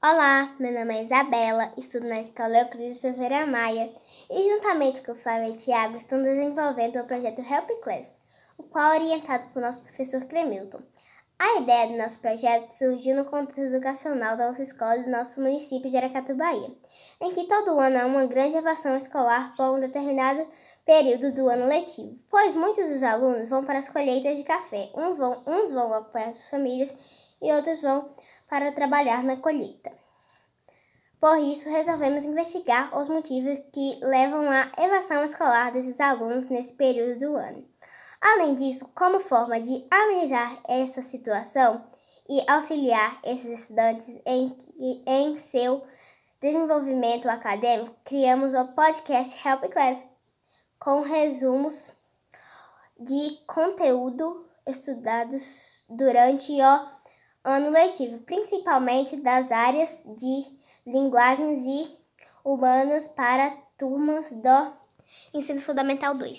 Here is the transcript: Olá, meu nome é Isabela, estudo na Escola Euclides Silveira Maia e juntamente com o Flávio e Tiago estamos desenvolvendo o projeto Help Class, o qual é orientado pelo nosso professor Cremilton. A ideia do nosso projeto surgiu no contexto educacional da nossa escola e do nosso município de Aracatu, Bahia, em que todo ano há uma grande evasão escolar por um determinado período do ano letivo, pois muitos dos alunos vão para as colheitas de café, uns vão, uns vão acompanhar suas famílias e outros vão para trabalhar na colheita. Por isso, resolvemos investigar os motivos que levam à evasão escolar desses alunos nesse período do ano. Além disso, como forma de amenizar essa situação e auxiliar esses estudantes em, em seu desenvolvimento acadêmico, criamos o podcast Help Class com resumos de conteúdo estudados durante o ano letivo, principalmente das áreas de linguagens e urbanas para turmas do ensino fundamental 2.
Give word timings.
Olá, 0.00 0.54
meu 0.60 0.72
nome 0.72 0.96
é 0.96 1.02
Isabela, 1.02 1.72
estudo 1.76 2.06
na 2.06 2.20
Escola 2.20 2.58
Euclides 2.58 2.98
Silveira 2.98 3.44
Maia 3.44 3.90
e 4.30 4.54
juntamente 4.54 5.02
com 5.02 5.10
o 5.10 5.16
Flávio 5.16 5.50
e 5.50 5.56
Tiago 5.56 5.96
estamos 5.96 6.24
desenvolvendo 6.24 7.00
o 7.00 7.04
projeto 7.04 7.40
Help 7.40 7.68
Class, 7.82 8.14
o 8.56 8.62
qual 8.62 8.92
é 8.92 8.98
orientado 8.98 9.48
pelo 9.48 9.66
nosso 9.66 9.80
professor 9.80 10.24
Cremilton. 10.26 10.80
A 11.36 11.60
ideia 11.60 11.88
do 11.88 11.98
nosso 11.98 12.20
projeto 12.20 12.68
surgiu 12.68 13.16
no 13.16 13.24
contexto 13.24 13.74
educacional 13.74 14.36
da 14.36 14.46
nossa 14.46 14.62
escola 14.62 14.98
e 14.98 15.02
do 15.02 15.10
nosso 15.10 15.40
município 15.40 15.90
de 15.90 15.96
Aracatu, 15.96 16.36
Bahia, 16.36 16.70
em 17.20 17.32
que 17.32 17.48
todo 17.48 17.80
ano 17.80 17.98
há 17.98 18.06
uma 18.06 18.24
grande 18.24 18.56
evasão 18.56 18.96
escolar 18.96 19.56
por 19.56 19.66
um 19.70 19.80
determinado 19.80 20.46
período 20.86 21.34
do 21.34 21.48
ano 21.48 21.66
letivo, 21.66 22.16
pois 22.30 22.54
muitos 22.54 22.88
dos 22.88 23.02
alunos 23.02 23.48
vão 23.48 23.64
para 23.64 23.80
as 23.80 23.88
colheitas 23.88 24.36
de 24.36 24.44
café, 24.44 24.92
uns 24.94 25.18
vão, 25.18 25.42
uns 25.44 25.72
vão 25.72 25.92
acompanhar 25.92 26.30
suas 26.30 26.50
famílias 26.50 27.27
e 27.40 27.52
outros 27.52 27.82
vão 27.82 28.10
para 28.48 28.72
trabalhar 28.72 29.22
na 29.22 29.36
colheita. 29.36 29.92
Por 31.20 31.36
isso, 31.38 31.68
resolvemos 31.68 32.24
investigar 32.24 32.96
os 32.96 33.08
motivos 33.08 33.58
que 33.72 33.98
levam 34.02 34.48
à 34.48 34.70
evasão 34.78 35.24
escolar 35.24 35.72
desses 35.72 36.00
alunos 36.00 36.48
nesse 36.48 36.74
período 36.74 37.18
do 37.18 37.36
ano. 37.36 37.68
Além 38.20 38.54
disso, 38.54 38.88
como 38.94 39.20
forma 39.20 39.60
de 39.60 39.86
amenizar 39.90 40.60
essa 40.68 41.02
situação 41.02 41.84
e 42.28 42.40
auxiliar 42.48 43.20
esses 43.24 43.60
estudantes 43.60 44.06
em, 44.24 44.56
em 45.06 45.38
seu 45.38 45.84
desenvolvimento 46.40 47.28
acadêmico, 47.28 47.96
criamos 48.04 48.54
o 48.54 48.68
podcast 48.68 49.36
Help 49.44 49.64
Class 49.72 50.04
com 50.78 51.00
resumos 51.00 51.96
de 52.98 53.38
conteúdo 53.46 54.46
estudados 54.66 55.84
durante 55.88 56.52
o 56.52 56.97
ano 57.48 57.70
letivo, 57.70 58.18
principalmente 58.18 59.16
das 59.16 59.50
áreas 59.50 60.04
de 60.16 60.44
linguagens 60.86 61.60
e 61.60 61.96
urbanas 62.44 63.08
para 63.08 63.50
turmas 63.76 64.30
do 64.30 64.72
ensino 65.32 65.60
fundamental 65.60 66.14
2. 66.14 66.36